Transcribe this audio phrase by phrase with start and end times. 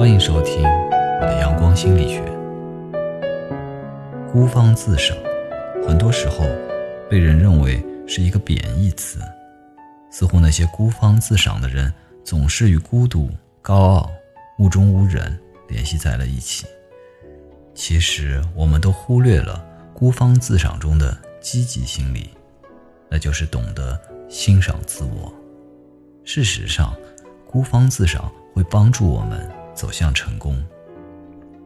[0.00, 0.62] 欢迎收听
[1.20, 2.24] 我的阳光心理学。
[4.32, 5.14] 孤芳自赏，
[5.86, 6.38] 很多时候
[7.10, 9.20] 被人认为是一个贬义词，
[10.10, 11.92] 似乎那些孤芳自赏的人
[12.24, 13.28] 总是与孤独、
[13.60, 14.10] 高傲、
[14.56, 15.38] 目中无人
[15.68, 16.66] 联系在了一起。
[17.74, 22.30] 其实，我们都忽略了孤芳自赏中的积极心理，
[23.10, 25.30] 那就是懂得欣赏自我。
[26.24, 26.94] 事实上，
[27.46, 29.46] 孤芳自赏会帮助我们。
[29.80, 30.62] 走向成功，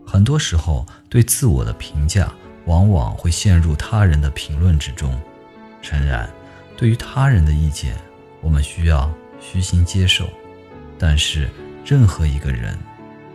[0.06, 2.32] 很多时候对自我的评价
[2.64, 5.20] 往往会陷入他人的评论之中。
[5.82, 6.30] 诚然，
[6.76, 7.96] 对于他人的意见，
[8.40, 10.28] 我们需要虚心接受。
[10.96, 11.50] 但是，
[11.84, 12.78] 任何一个人，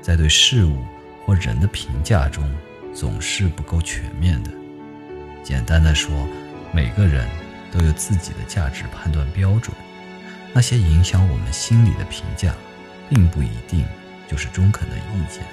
[0.02, 0.78] 在对事物
[1.26, 2.50] 或人的评价中，
[2.96, 4.50] 总是不够全面的。
[5.44, 6.10] 简单的说，
[6.72, 7.28] 每个人
[7.70, 9.76] 都有自己的价值判断标准，
[10.54, 12.56] 那些影响我们心理的评价，
[13.10, 13.86] 并不一定。
[14.30, 15.44] 就是中肯的意见，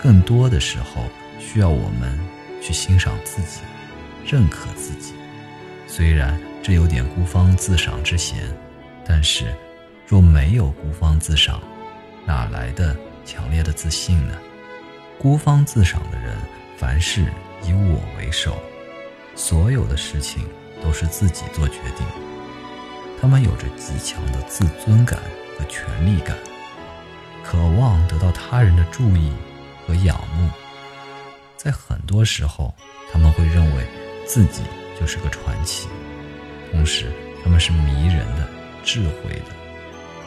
[0.00, 1.08] 更多的时候
[1.40, 2.16] 需要我们
[2.62, 3.60] 去欣赏自己，
[4.24, 5.14] 认可自己。
[5.88, 8.38] 虽然这有点孤芳自赏之嫌，
[9.04, 9.52] 但是
[10.06, 11.60] 若没有孤芳自赏，
[12.24, 14.34] 哪来的强烈的自信呢？
[15.18, 16.36] 孤芳自赏的人，
[16.76, 17.24] 凡事
[17.64, 18.56] 以我为首，
[19.34, 20.46] 所有的事情
[20.80, 22.06] 都是自己做决定。
[23.20, 25.18] 他们有着极强的自尊感
[25.58, 26.36] 和权力感。
[27.50, 29.32] 渴望得到他人的注意
[29.86, 30.50] 和仰慕，
[31.56, 32.74] 在很多时候，
[33.10, 33.86] 他们会认为
[34.26, 34.60] 自己
[35.00, 35.88] 就是个传奇，
[36.70, 37.10] 同时
[37.42, 38.46] 他们是迷人的、
[38.84, 39.56] 智慧的。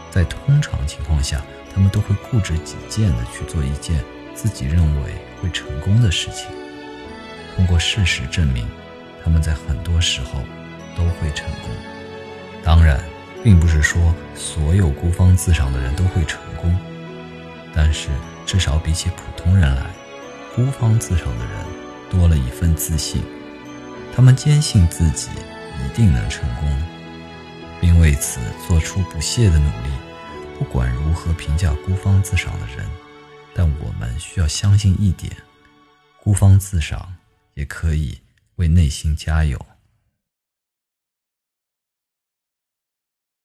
[0.09, 6.47] 在通常情况下，他们都会固执己见的去做一件自己认为会成功的事情。
[7.55, 8.67] 通过事实证明，
[9.23, 10.41] 他们在很多时候
[10.97, 11.69] 都会成功。
[12.63, 12.99] 当然，
[13.43, 16.75] 并不是说所有孤芳自赏的人都会成功。
[17.73, 18.09] 但是，
[18.45, 19.85] 至少比起普通人来，
[20.55, 21.65] 孤芳自赏的人
[22.09, 23.23] 多了一份自信。
[24.13, 25.29] 他们坚信自己
[25.83, 26.69] 一定能成功，
[27.79, 29.89] 并为此做出不懈的努力。
[30.59, 32.85] 不管如何评价孤芳自赏的人，
[33.55, 35.31] 但我们需要相信一点：
[36.21, 37.15] 孤芳自赏
[37.53, 38.19] 也可以
[38.57, 39.57] 为内心加油。